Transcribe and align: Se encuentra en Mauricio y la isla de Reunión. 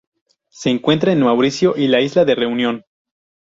Se 0.49 0.71
encuentra 0.71 1.11
en 1.11 1.19
Mauricio 1.21 1.77
y 1.77 1.87
la 1.87 2.01
isla 2.01 2.25
de 2.25 2.33
Reunión. 2.33 2.85